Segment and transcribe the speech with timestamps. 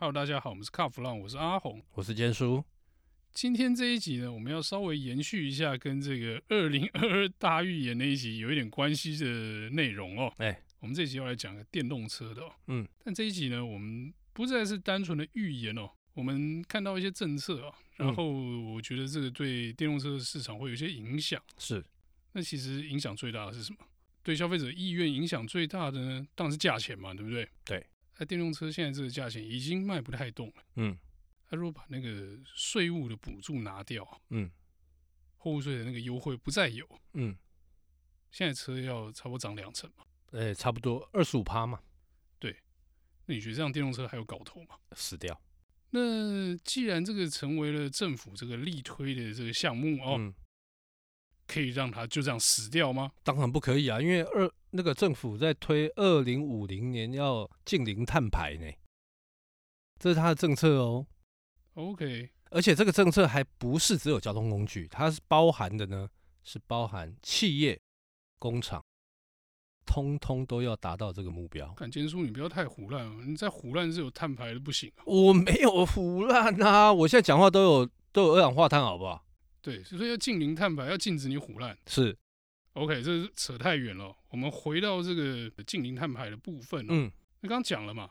[0.00, 2.64] Hello，大家好，我们是卡弗浪，我是阿红，我是坚叔。
[3.34, 10.32] 今天这一集呢，我们要稍微延续一下跟这个二零二二大预言那一集有一点关系的内容哦。
[10.38, 12.50] 哎、欸，我们这一集要来讲个电动车的哦。
[12.68, 21.38] 嗯，但这一集呢，我们不再是单纯的预言哦，我们看到一些政策啊，然后我觉得这个对电动车的市场会有一些影响。
[21.58, 21.84] 是，
[22.32, 23.78] 那其实影响最大的是什么？
[24.22, 27.46] 对消费者意愿影响最大的呢，当然是价钱嘛，对不对？
[27.66, 27.84] 对。
[28.20, 30.54] 那电动车现在这个价钱已经卖不太动了。
[30.76, 30.94] 嗯，
[31.48, 34.50] 他如果把那个税务的补助拿掉，嗯，
[35.38, 37.34] 货物税的那个优惠不再有，嗯，
[38.30, 40.04] 现在车要差不多涨两成嘛？
[40.32, 41.80] 哎，差不多二十五趴嘛。
[42.38, 42.54] 对，
[43.24, 44.76] 那你觉得这样电动车还有搞头吗？
[44.92, 45.40] 死掉。
[45.92, 50.16] 那既然这个成为了政府这个力推的这个项目哦。
[50.18, 50.34] 嗯
[51.50, 53.10] 可以让它就这样死掉吗？
[53.24, 58.70] 当然不可以啊，因为二那个政府在推二零五零年要净零碳排呢，
[59.98, 61.04] 这是他的政策哦。
[61.74, 66.08] OK，而且这个政策还不是只有交通工具，它是包含的呢，
[66.44, 67.80] 是包含企业、
[68.38, 68.80] 工厂，
[69.84, 71.66] 通通都要达到这个目标。
[71.74, 75.02] 感觉叔，你不要太胡乱哦，你在胡乱是有碳排的不行啊。
[75.04, 79.24] 我没有胡乱啊，我现在讲话都有都有二氧化碳，好不好？
[79.62, 81.76] 对，所以要净零碳排，要禁止你唬烂。
[81.86, 82.16] 是
[82.72, 84.16] ，OK，这是扯太远了。
[84.30, 86.86] 我们回到这个净零碳排的部分。
[86.88, 88.10] 嗯，那刚刚讲了嘛，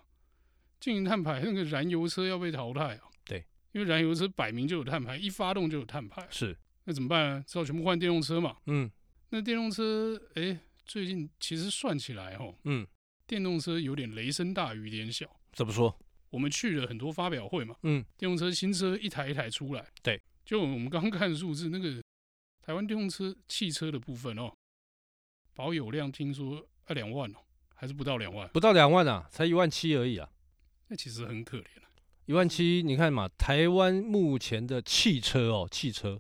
[0.80, 3.02] 净零碳排那个燃油车要被淘汰啊。
[3.26, 6.28] 对，因为燃油车摆明就有碳排，一发动就有碳排。
[6.30, 7.44] 是，那怎么办呢？
[7.48, 8.58] 只好全部换电动车嘛。
[8.68, 8.90] 嗯，
[9.30, 12.86] 那电动车，哎，最近其实算起来哦，嗯，
[13.26, 15.26] 电动车有点雷声大雨点小。
[15.54, 16.00] 怎么说？
[16.30, 17.76] 我们去了很多发表会嘛。
[17.82, 19.88] 嗯，电动车新车一台一台出来。
[20.04, 20.22] 对。
[20.50, 22.02] 就我们刚刚看数字，那个
[22.60, 24.52] 台湾电动车汽车的部分哦，
[25.54, 27.38] 保有量听说要两万哦，
[27.76, 28.50] 还是不到两万？
[28.50, 30.28] 不到两万啊，才一万七而已啊。
[30.88, 31.86] 那其实很可怜啊，
[32.26, 36.20] 一万七，你看嘛，台湾目前的汽车哦，汽车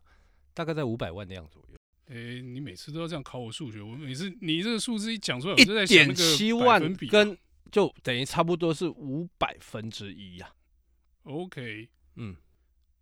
[0.53, 1.80] 大概在五百万辆左右。
[2.05, 7.36] 哎，你每次都要这样考我数学，我每次你这个数字一讲出来，一点七万跟
[7.71, 10.54] 就等于差不多是五百分之一呀。
[11.23, 12.36] OK，嗯。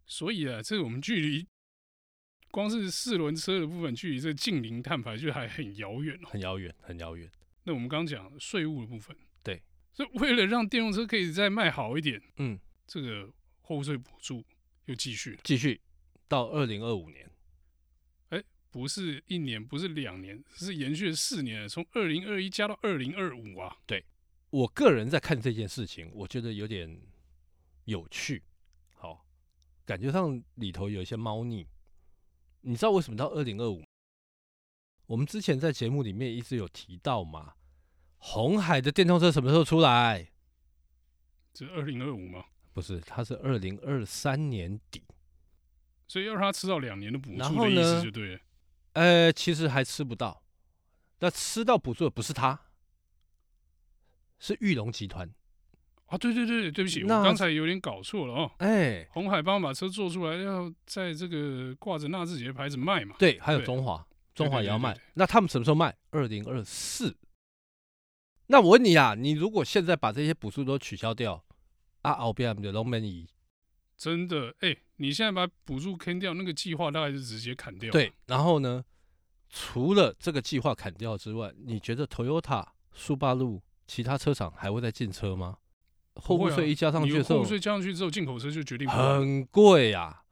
[0.07, 1.45] 所以啊，这个我们距离
[2.49, 7.29] 光是四轮车的部分，距离这个净零碳排就还很遥远哦，很遥远，很遥远。
[7.65, 12.57] 那我们刚刚讲税务的部分，对，所以为了让电动车可以再卖好一点，嗯，
[12.87, 13.29] 这个
[13.59, 14.43] 货物税补助
[14.85, 15.81] 又继续继续
[16.29, 17.29] 到二零二五年，
[18.29, 18.41] 哎，
[18.71, 23.75] 不是一年，不是两年，是延续了四年，从二零二一加到二零二五啊。
[23.85, 24.05] 对，
[24.51, 27.01] 我个人在看这件事情，我觉得有点
[27.83, 28.41] 有趣。
[29.87, 31.65] 感觉上里头有一些猫腻，
[32.59, 33.81] 你知道为什么到二零二五？
[35.05, 37.53] 我们之前在节目里面一直有提到嘛，
[38.17, 40.29] 红海的电动车什么时候出来？
[41.53, 42.43] 是二零二五吗？
[42.73, 45.01] 不是，它是二零二三年底，
[46.05, 48.39] 所以要让它吃到两年的补助的意思就对了。
[48.91, 50.43] 呃，其实还吃不到，
[51.19, 52.59] 那吃到补助的不是它，
[54.37, 55.33] 是玉龙集团。
[56.07, 58.51] 啊，对对对，对不起，我刚才有点搞错了哦。
[58.59, 63.15] 哎，红海帮我把车做出来，要在这个挂着纳智捷牌子卖嘛？
[63.19, 64.97] 对，还有中华，中华也要卖。
[65.15, 65.95] 那他们什么时候卖？
[66.11, 67.15] 二零二四。
[68.47, 71.43] 那我问你啊，你如果现在把这些补助都取消掉，
[72.03, 73.27] 啊，后边的龙门椅，
[73.97, 77.91] 真的，哎，你现在把补助砍掉，那个计划大概就直接砍掉。
[77.91, 78.81] 对，然后呢，
[79.49, 85.57] 除了这个计划砍掉之外，你觉得 Toyota、苏巴路其他车厂还会再进车吗？
[86.19, 90.23] 货物税一加上去之后，货物税加上去之后，进口车就决定很贵呀。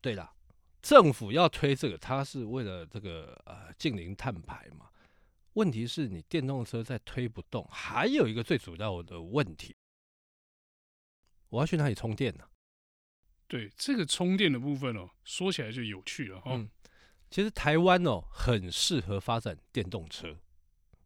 [0.00, 0.32] 对了，
[0.80, 4.88] 政府要推这个，它是为了这个呃近零碳排嘛。
[5.54, 9.76] 问题是你电动车在推不动，还有一个最主要的问题，
[11.50, 12.44] 我要去哪里充电呢？
[13.46, 16.52] 对，这个充电的部分哦，说起来就有趣了哈。
[16.54, 16.70] 嗯，
[17.30, 20.38] 其实台湾哦，很适合发展电动车，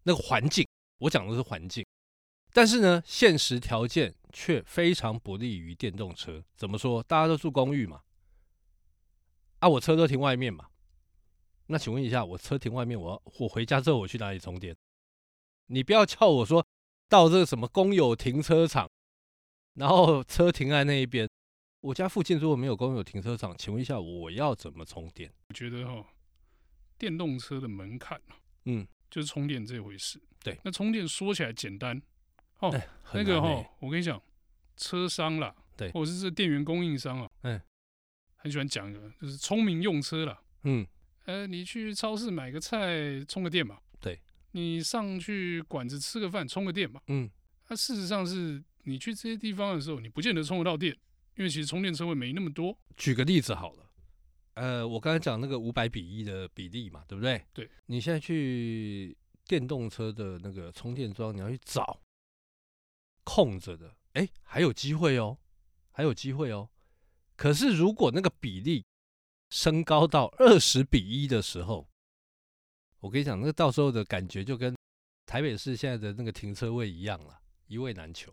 [0.05, 0.65] 那个环境，
[0.99, 1.85] 我讲的是环境。
[2.53, 6.45] 但是呢，现实条件却非常不利于电动车。
[6.57, 7.03] 怎么说？
[7.03, 8.03] 大家都住公寓嘛，
[9.61, 10.67] 啊，我车都停外面嘛。
[11.69, 14.77] 那请问一下，我车停外面，我我回家之后我去哪里充电？
[15.69, 16.63] 你不要叫我说
[17.09, 18.91] 到这个什么公有停车场，
[19.73, 21.27] 然后车停在那一边。
[21.81, 25.33] 我家附近如果没有公有停车场，请问一下，我要怎么充电？
[25.49, 26.07] 我觉得哈，
[26.99, 28.21] 电动车的门槛，
[28.67, 30.23] 嗯，就是充电这回事。
[30.45, 32.03] 对，那充电说起来简单。
[32.61, 34.21] 哦，欸、那个哈、哦，我跟你讲，
[34.77, 37.63] 车商啦，对，或者是这电源供应商啊，嗯、欸，
[38.37, 40.41] 很喜欢讲的，就是聪明用车啦。
[40.65, 40.87] 嗯，
[41.27, 44.21] 呃，你去超市买个菜，充个电嘛，对，
[44.53, 47.31] 你上去馆子吃个饭，充个电嘛，嗯，
[47.69, 50.97] 那、啊、事实上是你去这些地方的时候，你不见得充得到电，
[51.37, 52.77] 因为其实充电车位没那么多。
[52.97, 53.91] 举个例子好了，
[54.55, 57.45] 呃，我刚才讲那个五百比一的比例嘛，对不对？
[57.53, 57.69] 对。
[57.87, 59.17] 你现在去
[59.47, 62.01] 电动车的那个充电桩，你要去找
[63.27, 65.37] 空着的，哎，还有机会哦，
[65.91, 66.71] 还有机会哦。
[67.35, 68.87] 可是如果那个比例
[69.51, 71.89] 升高到二十比一的时候，
[73.01, 74.77] 我跟你讲，那个到时候的感觉就跟
[75.27, 78.33] 台北市现在的那个停车位一样了，一位难求。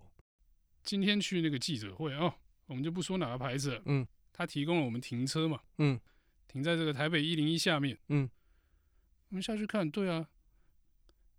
[0.83, 2.33] 今天去那个记者会啊、哦，
[2.67, 5.99] 我们就不说哪个牌子了，嗯，他提供了我们停车嘛，嗯，
[6.47, 8.29] 停在这个台北一零一下面，嗯，
[9.29, 10.29] 我们下去看，对啊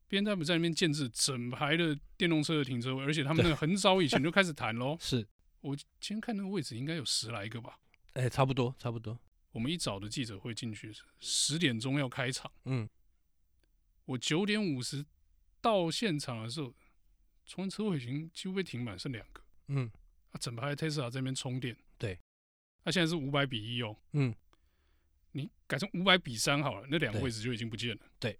[0.08, 5.26] ，BMW 在那边建置整排的电动车的停车位，而且他们那个很早以前就开始谈喽， 是
[5.60, 7.78] 我今天看那个位置应该有十来个吧，
[8.14, 9.18] 哎、欸，差不多，差不多。
[9.52, 12.88] 我们一早的记者会进去，十点钟要开场，嗯，
[14.04, 15.04] 我九点五十
[15.60, 16.74] 到现场的时候。
[17.46, 19.42] 充电车位已经几乎被停满，剩两个。
[19.68, 19.84] 嗯，
[20.30, 21.76] 啊，整排 Tesla 在那边充电。
[21.98, 22.18] 对，
[22.82, 23.94] 它、啊、现在是五百比一哦。
[24.12, 24.34] 嗯，
[25.32, 28.02] 你改成五百比三好了，那两个位置就已经不见了。
[28.18, 28.38] 对，而、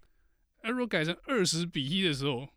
[0.65, 2.49] 啊、如果改成二十比一的时候，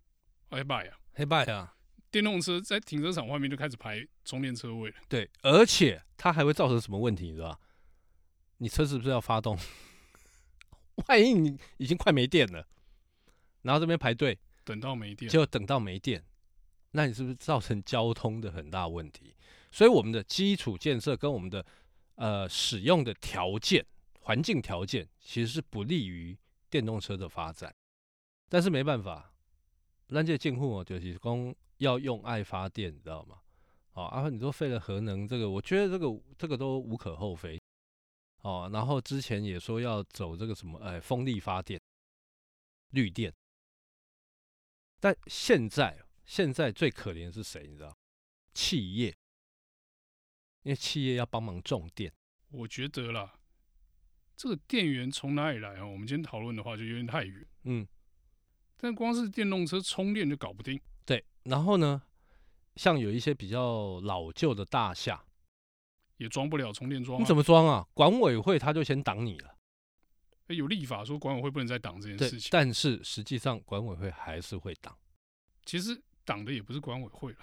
[0.50, 1.74] 黑拜呀，黑拜呀，
[2.10, 4.96] 电动车在停车场外面就开始排充电车位了。
[5.10, 7.60] 对，而且它还会造成什么问题，你知道吧？
[8.60, 9.60] 你车是不是要发动？
[11.08, 12.66] 万一你已经快没电了，
[13.64, 16.24] 然后这边排队，等到没电，就等到没电。
[16.92, 19.36] 那你是不是造成交通的很大问题？
[19.70, 21.66] 所以我们的基础建设跟我们的
[22.16, 23.86] 呃使用的条件、
[24.22, 26.38] 环境条件，其实是不利于
[26.70, 27.76] 电动车的发展。
[28.50, 29.34] 但是没办法，
[30.08, 33.40] 咱这政府哦，就是讲要用爱发电，你知道吗？
[33.94, 37.62] 哦，啊，你说废了核能，这个我觉得这个这个都无可厚非。
[38.42, 41.80] 哦，然后之前也说要走这个什么，哎，风力发电、
[42.92, 43.34] 绿电，
[45.00, 46.04] 但现在。
[46.28, 47.66] 现在最可怜的是谁？
[47.68, 47.98] 你知道？
[48.54, 49.16] 企业，
[50.64, 52.12] 因为企业要帮忙种电。
[52.50, 53.40] 我觉得啦，
[54.36, 55.88] 这个电源从哪里来啊？
[55.88, 57.48] 我们今天讨论的话就有点太远。
[57.64, 57.88] 嗯，
[58.78, 60.80] 但光是电动车充电就搞不定。
[61.06, 62.02] 对，然后呢，
[62.76, 65.26] 像有一些比较老旧的大厦，
[66.18, 67.20] 也装不了充电桩啊。
[67.20, 67.88] 你怎么装啊？
[67.94, 69.56] 管委会他就先挡你了。
[70.48, 74.98] 有立法说管委会不能再挡这件事情，但是实际上管委会还是会挡。
[75.66, 76.02] 其实。
[76.28, 77.40] 挡的也不是管委会了。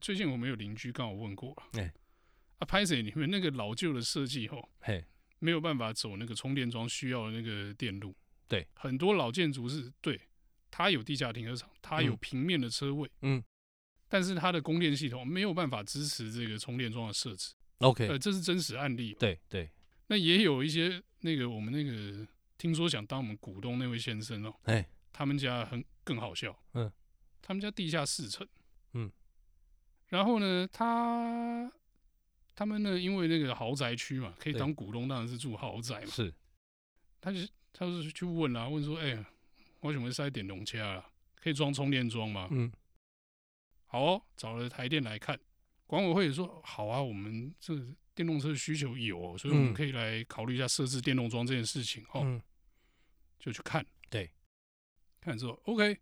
[0.00, 1.92] 最近我们有邻居刚好问过了，哎，
[2.58, 5.04] 啊，拍摄你们那个老旧的设计后，嘿，
[5.40, 8.14] 没有办法走那个充电桩需要的那个电路。
[8.50, 10.20] 对，很多老建筑是对，
[10.70, 13.42] 它有地下停车场，它有平面的车位，嗯，
[14.08, 17.54] 但是它的供电系统没有办法支持这个充电桩的设置。
[17.78, 19.16] OK，呃，这是真实案例。
[19.18, 19.70] 对对，
[20.08, 22.26] 那也有一些那个我们那个
[22.58, 26.92] 听说想当我们股东那位先生哦，哎，他们家很更好笑，嗯。
[27.42, 28.46] 他们家地下四层，
[28.92, 29.10] 嗯，
[30.08, 31.68] 然后呢，他
[32.54, 36.06] 他们呢，因为那个豪宅区嘛，可以当股东，当然是住豪宅嘛。
[36.06, 36.32] 是，
[37.20, 37.40] 他就
[37.72, 39.26] 他就是去问啊，问说，哎呀，
[39.80, 42.48] 我想问塞电动车啊，可以装充电桩吗？
[42.50, 42.70] 嗯，
[43.86, 45.38] 好哦，找了台电来看，
[45.86, 47.74] 管委会也说好啊，我们这
[48.14, 52.22] 电动车需求有哦，所以我们可以来考虑一下设置电动桩这件事情哦。
[52.24, 52.42] 嗯，
[53.38, 54.30] 就去看，对，
[55.20, 55.98] 看之后，OK。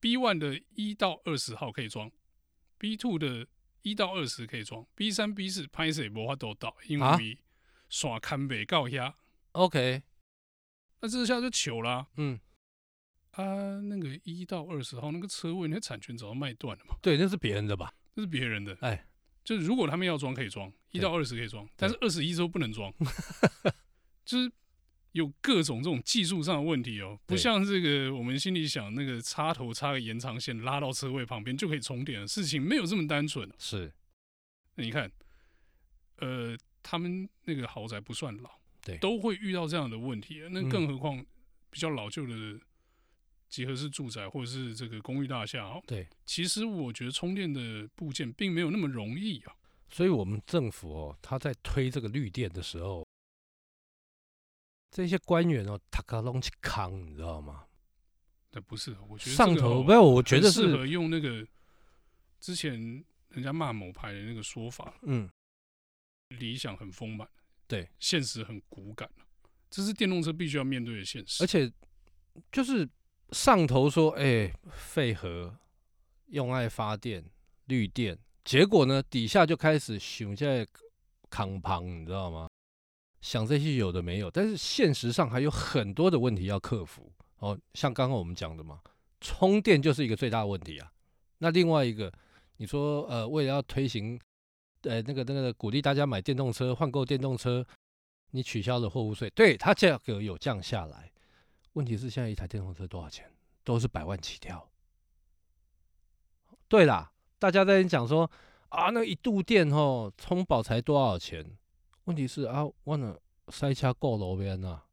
[0.00, 2.08] B one 的一到二十号可以装
[2.78, 3.48] ，B two 的
[3.82, 7.36] 一到二十可以装，B 三、B 四拍摄无法都到，因为
[7.88, 9.12] 线看不到遐。
[9.50, 10.04] OK，
[11.00, 12.06] 那这下就糗啦。
[12.16, 12.38] 嗯，
[13.32, 16.96] 啊，那个一到二十号那个车位，那产权早就卖断了嘛？
[17.02, 17.92] 对，那是别人的吧？
[18.14, 18.76] 那是别人的。
[18.80, 19.06] 哎，
[19.44, 22.92] 就是如果他们要装可以装，一到二十可以装，但是二十一之后不能装，
[24.24, 24.50] 就是。
[25.12, 33.50] 有各种这种技术上的问题哦，不像这个我们心里想那个插头插个延长线拉到车位旁边就可以充电的事情，没有这么单纯。
[33.58, 33.90] 是，
[34.76, 35.10] 那你看，
[36.18, 38.50] 呃，他们那个豪宅不算老，
[38.88, 40.40] 对，都会遇到这样的问题。
[40.50, 41.24] 那更何况
[41.70, 42.60] 比较老旧的
[43.48, 49.54] 集合式住宅或者是这个公寓大厦哦，对，其实我觉得充电的部件并没有那么容易啊。
[49.90, 53.06] 所以我们政府哦，他在推这个绿电的时候。
[54.90, 57.66] 这些官员哦，他搞东西扛，你知道吗？
[58.52, 61.46] 那不是，我觉得上头没有，我觉得是适合用那个
[62.40, 62.72] 之前
[63.28, 64.94] 人家骂某牌的那个说法。
[65.02, 65.28] 嗯，
[66.38, 67.28] 理想很丰满，
[67.68, 69.08] 对，现实很骨感，
[69.70, 71.44] 这是电动车必须要面对的现实。
[71.44, 71.70] 而且
[72.50, 72.88] 就是
[73.30, 75.54] 上头说，哎、欸，废核
[76.28, 77.24] 用爱发电
[77.66, 80.66] 绿电，结果呢，底下就开始想在
[81.28, 82.48] 扛旁，你知道吗？
[83.20, 87.58] 想这些有的没有，但是现实上还有很多的问题要克服哦。
[87.74, 88.80] 像刚刚我们讲的嘛，
[89.20, 90.90] 充电就是一个最大的问题啊。
[91.38, 92.10] 那另外一个，
[92.56, 94.18] 你说呃，为了要推行，
[94.88, 97.64] 呃，那个那个鼓励大家买电动车、换购电动车，
[98.30, 101.12] 你取消了货物税，对，它价格有降下来。
[101.74, 103.30] 问题是现在一台电动车多少钱？
[103.62, 104.66] 都是百万起跳。
[106.68, 108.30] 对啦，大家在讲说
[108.70, 111.44] 啊，那一度电哦，充饱才多少钱？
[112.04, 114.86] 问题是啊，忘了塞车过路边啊，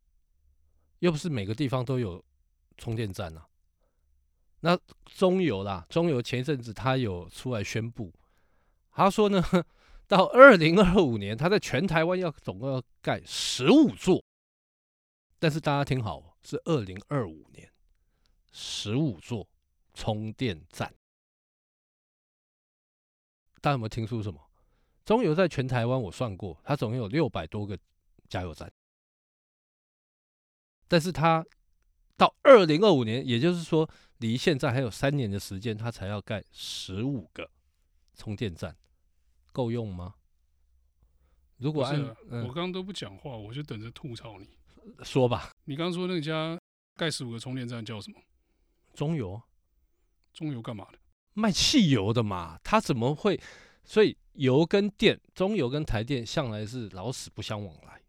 [1.00, 2.24] 又不是每个地方都有
[2.78, 3.48] 充电站啊。
[4.60, 8.14] 那中油啦，中油前一阵子他有出来宣布，
[8.92, 9.42] 他说呢，
[10.08, 14.24] 到二零二五年，他在全台湾要总共要盖十五座，
[15.40, 17.72] 但是大家听好，是二零二五年
[18.52, 19.48] 十五座
[19.94, 20.94] 充电站。
[23.62, 24.40] 大家有没有听说什么？
[25.04, 27.78] 中油在全台湾我算过，它总共有六百多个
[28.28, 28.72] 加油站，
[30.88, 31.46] 但是它
[32.16, 33.90] 到二零二五年，也就是说。
[34.20, 37.52] 离现在还有三年的时间，他才要盖十五个
[38.14, 38.74] 充电站，
[39.56, 40.14] 够用吗？
[41.60, 41.98] 如果按
[42.30, 44.50] 我刚刚都不讲话，我就等着吐槽你。
[45.04, 46.60] 说吧，你刚刚说那家
[46.98, 48.20] 盖十五个充电站叫什么？
[48.94, 49.42] 中油。
[50.34, 51.00] 中油干嘛的？
[51.34, 53.40] 卖汽油的嘛，他怎么会？
[53.86, 58.02] 所以油跟电，中油跟台电向来是老死不相往来。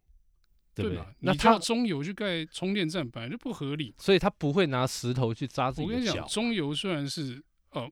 [0.75, 1.15] 对吧？
[1.21, 5.97] 那他中油去盖充电站本来就不合理，所以他不会拿石头去扎自己的脚。
[5.97, 7.91] 我跟你讲，中油虽然是哦，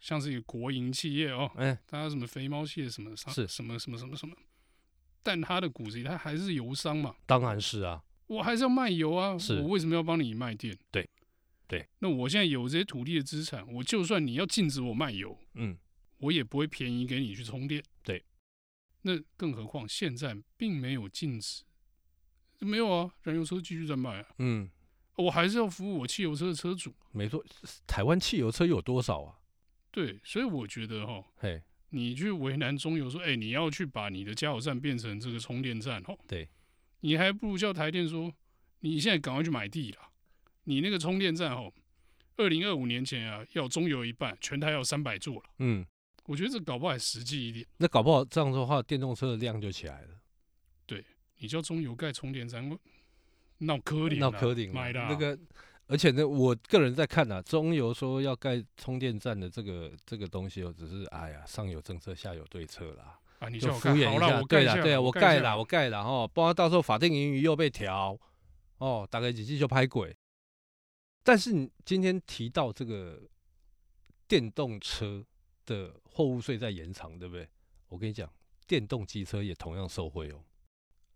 [0.00, 4.36] 像是一个国营企业哦，哎，大家什么肥猫企业什么是什么什么什么什么，
[5.22, 7.16] 但他的骨子里他还是油商嘛。
[7.26, 10.78] 当然是啊，我还是要卖油啊，是我为什么要帮你卖电？
[10.90, 11.08] 对，
[11.66, 11.88] 对。
[11.98, 15.76] 那我现在有这些土地的资产，我就算你要禁止我卖油，嗯，
[16.18, 17.82] 我也不会便宜给你去充电。
[18.02, 18.24] 对。
[19.02, 21.62] 那更何况现在并没有禁止。
[22.60, 24.28] 没有啊，燃油车继续在卖啊。
[24.38, 24.68] 嗯，
[25.16, 26.92] 我还是要服务我汽油车的车主。
[27.12, 27.44] 没错，
[27.86, 29.37] 台湾汽油车有多少啊？
[29.98, 36.48] 对，所以我觉得哈，嘿，你去为难中油说，哎，你要去把你的加油站变成这个充电站，哦，对，
[37.00, 38.32] 你还不如叫台电说，
[38.78, 39.98] 你现在赶快去买地了。
[40.62, 41.72] 你那个充电站，哦，
[42.36, 45.42] 二零二五年前啊，要中油一半，全台要三百座了。
[45.58, 45.84] 嗯，
[46.26, 47.66] 我觉得这搞不好还实际一点。
[47.78, 50.10] 那搞不好这样的话，电动车的量就起来了。
[50.86, 51.04] 对
[51.38, 52.70] 你叫中油盖充电站，
[53.58, 55.36] 闹科林，闹科林，买的那个，
[55.88, 68.18] 而且呢，我个人在看啊，中油说要盖充电站的这个这个东西哦，只是哎呀，上有政策，下有对策啦，啊，你就敷衍一下，对啦，对啊，我盖啦，我盖啦哦，不然到时候法定盈余又被调，
[68.76, 70.14] 哦，大概几季就拍鬼。
[71.24, 73.20] 但是你今天提到这个
[74.26, 75.24] 电动车
[75.64, 77.48] 的货物税在延长，对不对？
[77.88, 78.30] 我跟你讲，
[78.66, 80.44] 电动机车也同样受惠哦。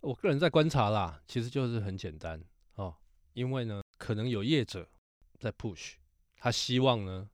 [0.00, 2.43] 我个人在观察啦，其实就是很简单
[2.76, 2.95] 哦，
[3.35, 4.90] 因为呢，可能有业者
[5.38, 5.92] 在 push，
[6.37, 7.30] 他希望呢，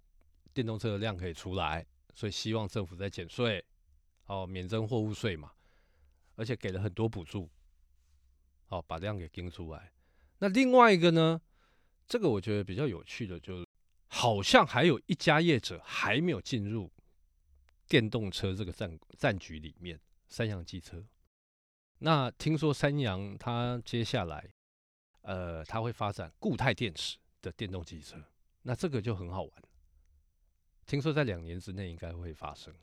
[0.52, 3.64] 电动车的量可以出来，所以希望政府在减税，
[4.26, 5.50] 哦，免征货物税嘛，
[6.36, 7.48] 而且给了很多补助，
[8.66, 9.90] 哦，把量给盯出来。
[10.40, 11.40] 那另外一个呢，
[12.06, 13.66] 这个我觉得比较有趣的，就是
[14.08, 16.92] 好像还有一家业者还没有进入
[17.88, 19.98] 电动车这个战战局里面，
[20.28, 21.02] 三洋机车。
[22.00, 24.52] 那听说三洋它接下来，
[25.28, 28.16] 呃，它会发展固态电池的电动机车，
[28.62, 29.52] 那这个就很好玩。
[30.86, 32.74] 听说在两年之内应该会发生。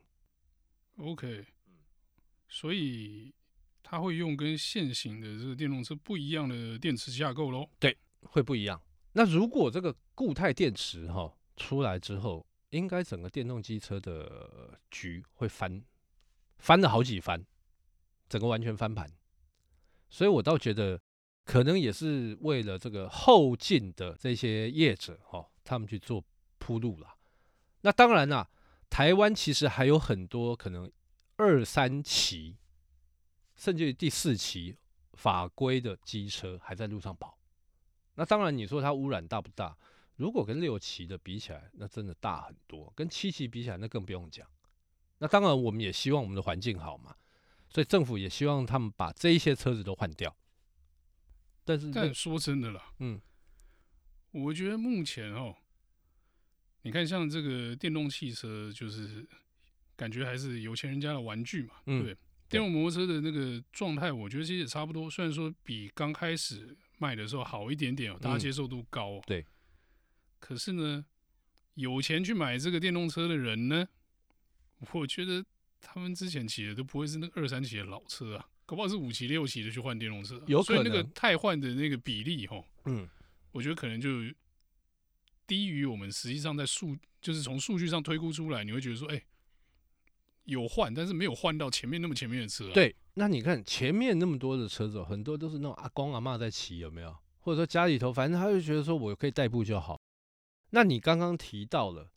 [0.98, 1.44] OK，
[2.48, 3.34] 所以
[3.82, 7.68] 它会用跟现行的这个电动车不一样的电池架构喽？
[7.80, 8.80] 对，会不一样。
[9.14, 15.84] 那如果这个固态电池哈出来之后，应该整个电动机车的局会翻，
[16.60, 17.44] 翻了好几番。
[18.30, 19.08] 整个完全翻盘，
[20.10, 21.02] 所以我倒觉得
[21.46, 26.22] 可能也是为了这个后进的这些业者哈，他们去做
[26.58, 27.16] 铺路了。
[27.82, 28.50] 那当然啦，
[28.90, 30.92] 台湾其实还有很多可能
[31.38, 32.58] 二三期，
[33.56, 34.76] 甚至于第四期
[35.14, 37.38] 法规的机车还在路上跑。
[38.16, 39.78] 那当然，你说它污染大不大？
[40.16, 44.48] 如果跟六期的比起来，那真的大很多；跟七期比起来，那更不用讲。
[45.20, 47.16] 那当然，我们也希望我们的环境好嘛。
[47.70, 50.34] 所以政府也希望他们把这一些车子都换掉，
[51.66, 53.20] 但是但说真的啦，嗯，
[54.32, 55.54] 我觉得目前哦，
[56.84, 59.28] 你看像这个电动汽车，就是
[59.98, 62.16] 感觉还是有钱人家的玩具嘛，嗯、对，
[62.48, 69.46] 电动摩托车的那个状态，我觉得其实也差不多，虽然说比刚开始卖的时候好一点点哦，大家接受度高，哦嗯，对，
[70.40, 71.06] 可是呢，
[71.74, 73.88] 有钱去买这个电动车的人呢，
[74.94, 75.46] 我觉得。
[75.88, 80.84] 他们之前骑的都不会是那个二三期的老车啊，搞不好是五期六期的去换电动车，有可能。
[80.84, 83.08] 所以那个汰换的那个比例哈，嗯，
[83.52, 84.10] 我觉得可能就
[85.46, 89.26] 低于我们实际上在数，就是从数据上推估出来，你会觉得说，哎、欸，
[90.46, 92.74] 有换，但是没有换到前面那么前面的车、啊。
[92.74, 97.16] 对，那你看前面那么多的车子，很多都是那种阿公阿嬷在骑，有没有？
[97.40, 100.02] 或者说家里头，反正他就觉得说我可以代步就好。
[100.72, 102.10] 那你刚刚提到了，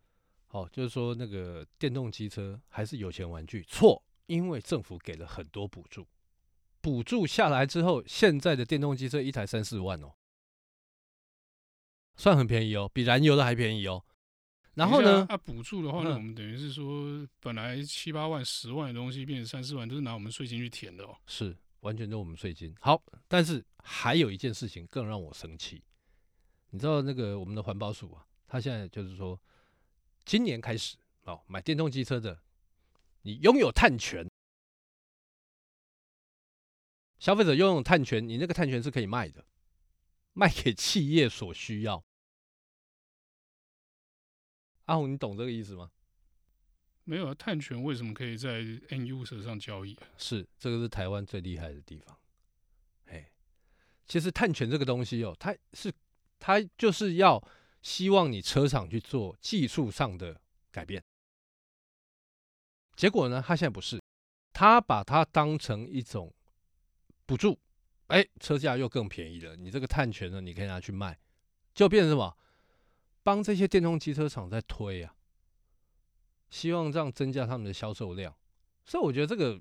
[0.49, 3.63] 哦，就是说那个电动机车还是有钱玩具？
[3.65, 6.07] 错，因为政府给了很多补助，
[6.81, 10.13] 补助下来之后，现在的电动机车一台三四万哦，
[12.17, 14.05] 算很便宜哦，比燃油的还便宜哦。
[14.75, 15.27] 然后呢？
[15.29, 21.17] 啊，补助的话呢，我们等于是说，本来七八万、十万的东西变成三四万，都是拿我们税金去填的哦。
[21.27, 22.73] 是，完全都是我们税金。
[22.81, 25.83] 好，但是还有一件事情更让我生气，
[26.71, 29.37] 你知道那个我们的环保署啊，他现在就是说，
[30.25, 32.41] 今年开始哦，买电动机车的，
[33.23, 34.25] 你拥有碳权，
[37.19, 39.45] 消费者拥有碳权，你那个碳权是可以卖的，
[40.33, 42.05] 卖给企业所需要。
[44.85, 45.91] 阿红，你懂这个意思吗？
[47.05, 50.07] 没有啊，碳权为什么可以在 N U 车上交易啊？
[50.17, 52.19] 是，这个是台湾最厉害的地方。
[53.07, 53.31] 哎，
[54.07, 55.93] 其实碳权这个东西哦，它是
[56.39, 57.43] 它就是要
[57.83, 61.03] 希望你车厂去做技术上的改变。
[62.95, 64.01] 结果呢，它现在不是，
[64.53, 66.35] 它把它当成一种
[67.29, 67.59] 补助，
[68.07, 69.55] 哎，车价又更便宜了。
[69.55, 71.19] 你这个碳权呢，你可以拿去卖，
[71.75, 72.35] 就变成什么？
[73.23, 75.15] 帮这些电动机车厂在推啊，
[76.49, 78.35] 希望这样增加他们的销售量，
[78.87, 79.61] 所以我觉得这个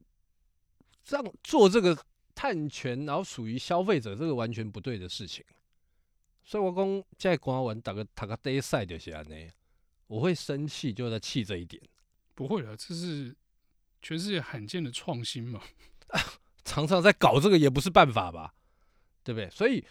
[1.04, 2.02] 这样做这个
[2.34, 5.44] 碳权，然后属于消费者，这个完全不对的事情。
[6.46, 9.36] 所以我讲在官网打个打个 day 赛就是安呢，
[10.08, 11.84] 我会生气，就在气这一点。
[12.34, 13.36] 不会了，这是
[14.02, 15.62] 全世界罕见的创新嘛，
[16.68, 18.54] 常常在搞这个也不是办法吧，
[19.24, 19.50] 对不对？
[19.50, 19.84] 所以。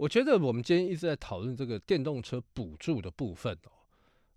[0.00, 3.70] 我觉得我们今天一直在讨论这个电动车补助的部分哦，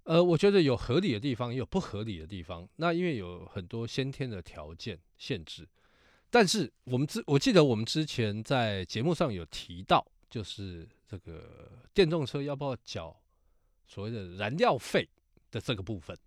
[0.03, 2.67] 呃，我觉得有合理的地方，也有不合理的地方。
[2.75, 5.65] 那因为有很多先天的条件限制，
[6.29, 13.17] 但是我们之我记得我们之前在节目上有提到，就是这个电动车要不要缴
[13.87, 15.07] 所谓的燃料费
[15.49, 16.17] 的这个部分，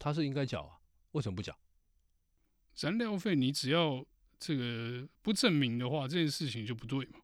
[0.00, 0.80] 它是应该缴啊？
[1.12, 1.56] 为什么不缴？
[2.80, 4.04] 燃料费你只要
[4.40, 7.20] 这个不证明的话，这件事情就不对嘛。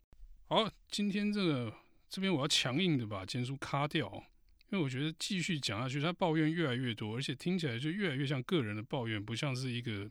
[0.48, 1.74] 好，今天这个
[2.09, 4.07] 这边我要强硬的把坚叔卡掉，
[4.70, 10.09] 因为我觉得继续讲下去，他抱怨越来越多，而且听起来就越来越像个人的抱怨，不像是一个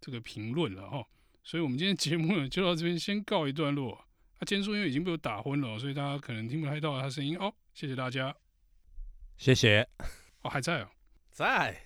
[0.00, 1.06] 这个评论了哈。
[1.44, 3.94] 所以，我们今天节目呢就到这边先告一段落。
[4.38, 7.54] 啊，坚叔因为已经被我打昏了，所以大家可能听不太到他声音哦。
[7.72, 8.34] 谢谢大家，
[9.36, 9.88] 谢谢。
[10.42, 10.88] 哦，还在哦，
[11.30, 11.85] 在。